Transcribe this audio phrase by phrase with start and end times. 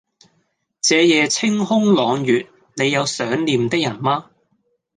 [0.81, 4.31] 這夜清空朗月，你有想念的人嗎